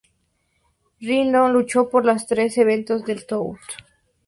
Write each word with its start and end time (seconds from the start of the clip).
Rhino 0.99 1.47
luchó 1.49 1.87
en 1.93 2.05
los 2.07 2.25
tres 2.25 2.57
eventos 2.57 3.05
del 3.05 3.23
tour. 3.27 3.59